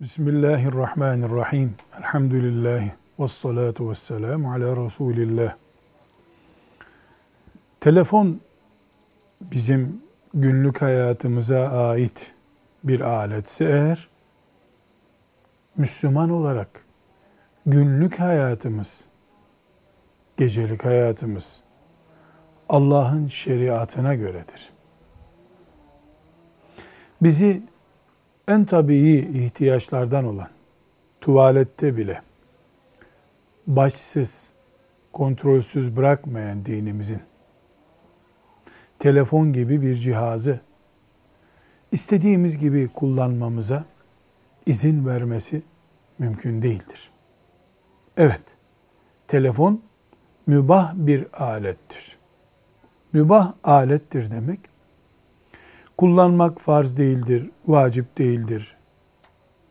Bismillahirrahmanirrahim. 0.00 1.74
Elhamdülillahi 1.98 2.92
ve 3.18 3.28
salatu 3.28 3.90
ve 3.90 3.94
selamu 3.94 4.52
ala 4.52 4.84
Resulillah. 4.84 5.54
Telefon 7.80 8.40
bizim 9.40 10.02
günlük 10.34 10.82
hayatımıza 10.82 11.68
ait 11.68 12.32
bir 12.84 13.00
aletse 13.00 13.64
eğer, 13.64 14.08
Müslüman 15.76 16.30
olarak 16.30 16.68
günlük 17.66 18.20
hayatımız, 18.20 19.04
gecelik 20.36 20.84
hayatımız 20.84 21.60
Allah'ın 22.68 23.28
şeriatına 23.28 24.14
göredir. 24.14 24.70
Bizi 27.22 27.62
en 28.48 28.64
tabii 28.64 29.18
ihtiyaçlardan 29.18 30.24
olan 30.24 30.48
tuvalette 31.20 31.96
bile 31.96 32.22
başsız, 33.66 34.50
kontrolsüz 35.12 35.96
bırakmayan 35.96 36.66
dinimizin 36.66 37.20
telefon 38.98 39.52
gibi 39.52 39.82
bir 39.82 39.96
cihazı 39.96 40.60
istediğimiz 41.92 42.58
gibi 42.58 42.88
kullanmamıza 42.94 43.84
izin 44.66 45.06
vermesi 45.06 45.62
mümkün 46.18 46.62
değildir. 46.62 47.10
Evet, 48.16 48.42
telefon 49.28 49.82
mübah 50.46 50.94
bir 50.94 51.44
alettir. 51.44 52.16
Mübah 53.12 53.52
alettir 53.64 54.30
demek, 54.30 54.60
kullanmak 55.96 56.60
farz 56.60 56.96
değildir, 56.96 57.50
vacip 57.66 58.18
değildir, 58.18 58.76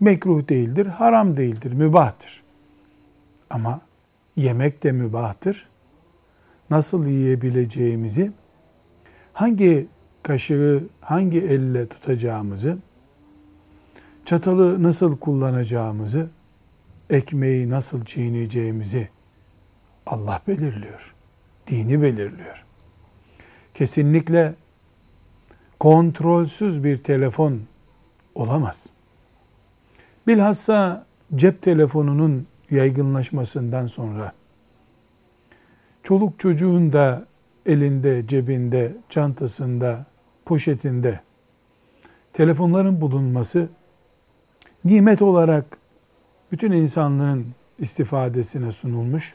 mekruh 0.00 0.48
değildir, 0.48 0.86
haram 0.86 1.36
değildir, 1.36 1.72
mübahtır. 1.72 2.42
Ama 3.50 3.80
yemek 4.36 4.82
de 4.82 4.92
mübahtır. 4.92 5.66
Nasıl 6.70 7.06
yiyebileceğimizi, 7.06 8.32
hangi 9.32 9.88
kaşığı 10.22 10.82
hangi 11.00 11.38
elle 11.38 11.88
tutacağımızı, 11.88 12.78
çatalı 14.26 14.82
nasıl 14.82 15.16
kullanacağımızı, 15.16 16.30
ekmeği 17.10 17.70
nasıl 17.70 18.04
çiğneyeceğimizi 18.04 19.08
Allah 20.06 20.42
belirliyor. 20.48 21.14
Dini 21.66 22.02
belirliyor. 22.02 22.64
Kesinlikle 23.74 24.54
kontrolsüz 25.82 26.84
bir 26.84 26.98
telefon 26.98 27.60
olamaz. 28.34 28.86
Bilhassa 30.26 31.06
cep 31.36 31.62
telefonunun 31.62 32.46
yaygınlaşmasından 32.70 33.86
sonra 33.86 34.32
çoluk 36.02 36.40
çocuğun 36.40 36.92
da 36.92 37.26
elinde, 37.66 38.26
cebinde, 38.28 38.96
çantasında, 39.08 40.06
poşetinde 40.44 41.20
telefonların 42.32 43.00
bulunması 43.00 43.68
nimet 44.84 45.22
olarak 45.22 45.78
bütün 46.52 46.72
insanlığın 46.72 47.46
istifadesine 47.78 48.72
sunulmuş 48.72 49.34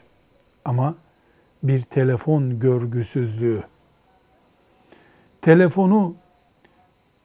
ama 0.64 0.94
bir 1.62 1.82
telefon 1.82 2.58
görgüsüzlüğü. 2.58 3.62
Telefonu 5.42 6.14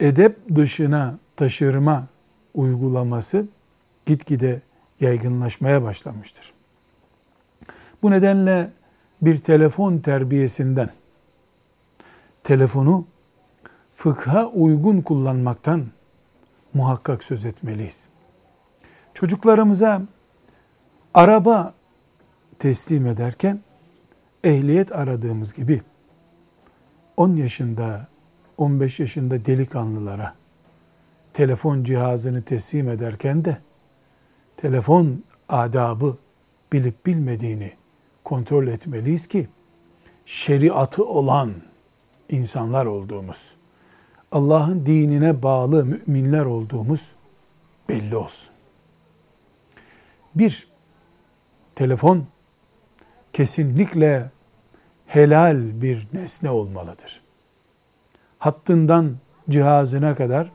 edep 0.00 0.56
dışına 0.56 1.18
taşırma 1.36 2.06
uygulaması 2.54 3.48
gitgide 4.06 4.62
yaygınlaşmaya 5.00 5.82
başlamıştır. 5.82 6.52
Bu 8.02 8.10
nedenle 8.10 8.70
bir 9.22 9.38
telefon 9.38 9.98
terbiyesinden, 9.98 10.90
telefonu 12.44 13.06
fıkha 13.96 14.46
uygun 14.46 15.00
kullanmaktan 15.00 15.86
muhakkak 16.74 17.24
söz 17.24 17.44
etmeliyiz. 17.44 18.06
Çocuklarımıza 19.14 20.02
araba 21.14 21.74
teslim 22.58 23.06
ederken 23.06 23.60
ehliyet 24.44 24.92
aradığımız 24.92 25.54
gibi 25.54 25.82
10 27.16 27.36
yaşında 27.36 28.06
15 28.58 29.00
yaşında 29.00 29.46
delikanlılara 29.46 30.34
telefon 31.34 31.84
cihazını 31.84 32.42
teslim 32.42 32.88
ederken 32.88 33.44
de 33.44 33.58
telefon 34.56 35.24
adabı 35.48 36.16
bilip 36.72 37.06
bilmediğini 37.06 37.72
kontrol 38.24 38.66
etmeliyiz 38.66 39.26
ki 39.26 39.48
şeriatı 40.26 41.04
olan 41.04 41.52
insanlar 42.28 42.86
olduğumuz, 42.86 43.54
Allah'ın 44.32 44.86
dinine 44.86 45.42
bağlı 45.42 45.84
müminler 45.84 46.44
olduğumuz 46.44 47.12
belli 47.88 48.16
olsun. 48.16 48.48
Bir, 50.34 50.68
telefon 51.74 52.26
kesinlikle 53.32 54.30
helal 55.06 55.82
bir 55.82 56.08
nesne 56.12 56.50
olmalıdır 56.50 57.23
hattından 58.44 59.16
cihazına 59.50 60.14
kadar 60.16 60.50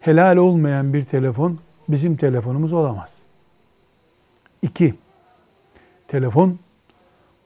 helal 0.00 0.36
olmayan 0.36 0.92
bir 0.92 1.04
telefon 1.04 1.58
bizim 1.88 2.16
telefonumuz 2.16 2.72
olamaz. 2.72 3.22
İki, 4.62 4.94
telefon 6.08 6.58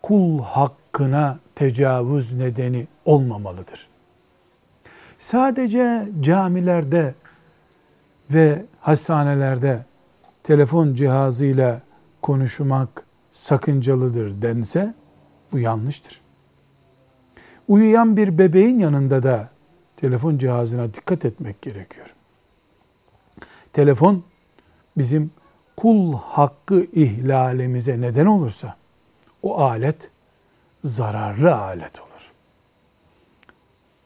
kul 0.03 0.43
hakkına 0.43 1.39
tecavüz 1.55 2.33
nedeni 2.33 2.87
olmamalıdır. 3.05 3.89
Sadece 5.19 6.09
camilerde 6.21 7.15
ve 8.31 8.65
hastanelerde 8.81 9.85
telefon 10.43 10.95
cihazıyla 10.95 11.81
konuşmak 12.23 13.05
sakıncalıdır 13.31 14.43
dense 14.43 14.95
bu 15.53 15.59
yanlıştır. 15.59 16.22
Uyuyan 17.73 18.17
bir 18.17 18.39
bebeğin 18.39 18.79
yanında 18.79 19.23
da 19.23 19.49
telefon 19.97 20.39
cihazına 20.39 20.95
dikkat 20.95 21.25
etmek 21.25 21.63
gerekiyor. 21.63 22.15
Telefon 23.73 24.25
bizim 24.97 25.31
kul 25.77 26.15
hakkı 26.15 26.87
ihlalimize 26.93 28.01
neden 28.01 28.27
olursa 28.27 28.77
o 29.43 29.59
alet 29.59 30.11
zararlı 30.85 31.55
alet 31.55 32.01
olur. 32.01 32.33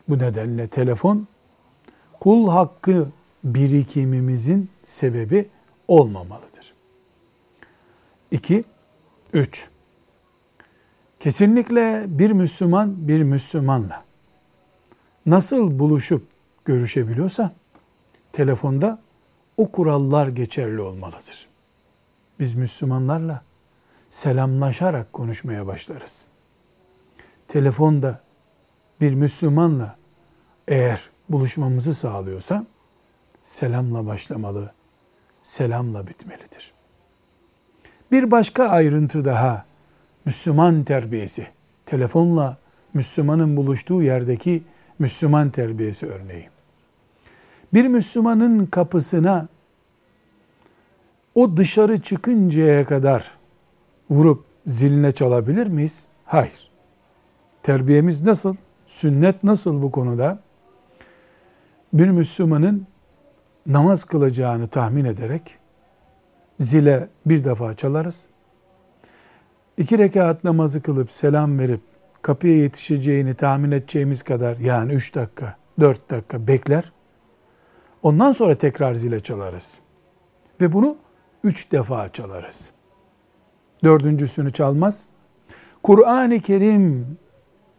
Bu 0.09 0.19
nedenle 0.19 0.69
telefon 0.69 1.27
kul 2.21 2.49
hakkı 2.49 3.09
birikimimizin 3.45 4.71
sebebi 4.85 5.49
olmamalıdır. 5.89 6.73
2 8.31 8.65
3 9.33 9.69
Kesinlikle 11.21 12.05
bir 12.07 12.31
Müslüman 12.31 13.09
bir 13.09 13.23
Müslümanla 13.23 14.05
nasıl 15.27 15.79
buluşup 15.79 16.23
görüşebiliyorsa 16.65 17.53
telefonda 18.33 18.99
o 19.57 19.71
kurallar 19.71 20.29
geçerli 20.29 20.81
olmalıdır. 20.81 21.47
Biz 22.41 22.55
Müslümanlarla 22.55 23.43
selamlaşarak 24.11 25.13
konuşmaya 25.13 25.67
başlarız. 25.67 26.25
Telefonda 27.49 28.21
bir 29.01 29.15
Müslümanla 29.15 29.97
eğer 30.69 31.11
buluşmamızı 31.29 31.95
sağlıyorsa 31.95 32.67
selamla 33.45 34.07
başlamalı, 34.07 34.73
selamla 35.43 36.07
bitmelidir. 36.07 36.73
Bir 38.13 38.31
başka 38.31 38.69
ayrıntı 38.69 39.25
daha 39.25 39.65
Müslüman 40.27 40.85
terbiyesi. 40.85 41.47
Telefonla 41.87 42.57
Müslümanın 42.95 43.57
buluştuğu 43.57 44.03
yerdeki 44.03 44.63
Müslüman 44.99 45.51
terbiyesi 45.51 46.07
örneği. 46.07 46.49
Bir 47.75 47.87
Müslümanın 47.87 48.67
kapısına 48.67 49.49
o 51.35 51.57
dışarı 51.57 52.01
çıkıncaya 52.01 52.87
kadar 52.87 53.31
vurup 54.11 54.45
ziline 54.67 55.13
çalabilir 55.13 55.67
miyiz? 55.67 56.05
Hayır. 56.25 56.71
Terbiyemiz 57.63 58.23
nasıl? 58.23 58.55
Sünnet 58.87 59.45
nasıl 59.45 59.83
bu 59.83 59.91
konuda? 59.91 60.39
Bir 61.93 62.09
Müslümanın 62.09 62.87
namaz 63.67 64.05
kılacağını 64.05 64.69
tahmin 64.69 65.05
ederek 65.05 65.59
zile 66.61 67.09
bir 67.27 67.45
defa 67.45 67.75
çalarız 67.75 68.27
iki 69.79 69.99
rekat 69.99 70.45
namazı 70.45 70.83
kılıp 70.83 71.13
selam 71.13 71.59
verip 71.59 71.81
kapıya 72.23 72.57
yetişeceğini 72.57 73.35
tahmin 73.35 73.71
edeceğimiz 73.71 74.23
kadar 74.23 74.57
yani 74.57 74.93
üç 74.93 75.15
dakika, 75.15 75.57
dört 75.81 76.11
dakika 76.11 76.47
bekler. 76.47 76.93
Ondan 78.03 78.33
sonra 78.33 78.55
tekrar 78.55 78.95
zile 78.95 79.21
çalarız. 79.21 79.79
Ve 80.61 80.73
bunu 80.73 80.97
üç 81.45 81.73
defa 81.73 82.09
çalarız. 82.09 82.71
Dördüncüsünü 83.85 84.53
çalmaz. 84.53 85.07
Kur'an-ı 85.83 86.41
Kerim 86.41 87.19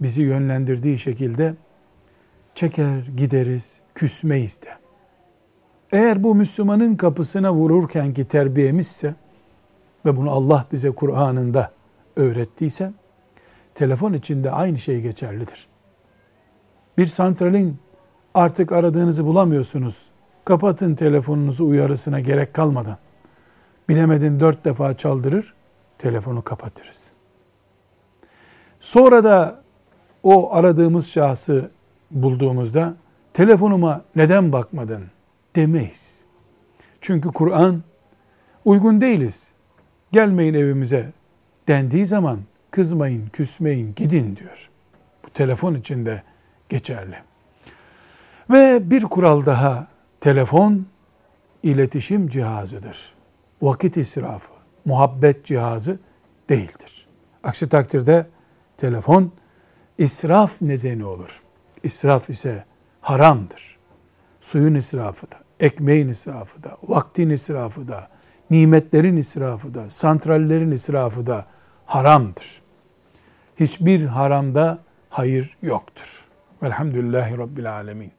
bizi 0.01 0.21
yönlendirdiği 0.21 0.99
şekilde 0.99 1.53
çeker 2.55 2.99
gideriz, 3.17 3.79
küsmeyiz 3.95 4.61
de. 4.61 4.69
Eğer 5.91 6.23
bu 6.23 6.35
Müslümanın 6.35 6.95
kapısına 6.95 7.53
vururken 7.53 8.13
ki 8.13 8.25
terbiyemizse 8.25 9.15
ve 10.05 10.17
bunu 10.17 10.31
Allah 10.31 10.65
bize 10.71 10.91
Kur'an'ında 10.91 11.71
öğrettiyse 12.17 12.93
telefon 13.75 14.13
içinde 14.13 14.51
aynı 14.51 14.79
şey 14.79 15.01
geçerlidir. 15.01 15.67
Bir 16.97 17.05
santralin 17.05 17.77
artık 18.33 18.71
aradığınızı 18.71 19.25
bulamıyorsunuz. 19.25 20.05
Kapatın 20.45 20.95
telefonunuzu 20.95 21.65
uyarısına 21.65 22.19
gerek 22.19 22.53
kalmadan. 22.53 22.97
Bilemedin 23.89 24.39
dört 24.39 24.65
defa 24.65 24.93
çaldırır, 24.93 25.53
telefonu 25.97 26.41
kapatırız. 26.41 27.11
Sonra 28.79 29.23
da 29.23 29.59
o 30.23 30.53
aradığımız 30.53 31.07
şahsı 31.07 31.71
bulduğumuzda 32.11 32.95
telefonuma 33.33 34.01
neden 34.15 34.51
bakmadın 34.51 35.03
demeyiz. 35.55 36.21
Çünkü 37.01 37.29
Kur'an 37.29 37.83
uygun 38.65 39.01
değiliz. 39.01 39.47
Gelmeyin 40.11 40.53
evimize 40.53 41.11
dendiği 41.67 42.05
zaman 42.05 42.39
kızmayın, 42.71 43.27
küsmeyin, 43.27 43.95
gidin 43.95 44.35
diyor. 44.35 44.69
Bu 45.25 45.29
telefon 45.29 45.75
içinde 45.75 46.23
geçerli. 46.69 47.15
Ve 48.49 48.89
bir 48.89 49.03
kural 49.03 49.45
daha 49.45 49.87
telefon 50.21 50.85
iletişim 51.63 52.27
cihazıdır. 52.27 53.13
Vakit 53.61 53.97
israfı, 53.97 54.51
muhabbet 54.85 55.45
cihazı 55.45 55.99
değildir. 56.49 57.07
Aksi 57.43 57.69
takdirde 57.69 58.27
telefon 58.77 59.31
israf 59.97 60.61
nedeni 60.61 61.05
olur. 61.05 61.41
İsraf 61.83 62.29
ise 62.29 62.63
haramdır. 63.01 63.77
Suyun 64.41 64.75
israfı 64.75 65.31
da, 65.31 65.35
ekmeğin 65.59 66.07
israfı 66.07 66.63
da, 66.63 66.77
vaktin 66.83 67.29
israfı 67.29 67.87
da, 67.87 68.07
nimetlerin 68.49 69.17
israfı 69.17 69.73
da, 69.73 69.89
santrallerin 69.89 70.71
israfı 70.71 71.27
da 71.27 71.45
haramdır. 71.87 72.61
Hiçbir 73.59 74.05
haramda 74.05 74.79
hayır 75.09 75.57
yoktur. 75.61 76.25
Velhamdülillahi 76.63 77.37
Rabbil 77.37 77.73
Alemin. 77.73 78.16